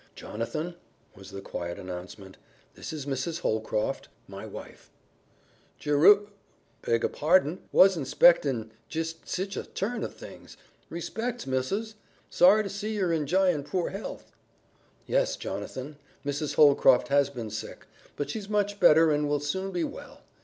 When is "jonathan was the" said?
0.15-1.41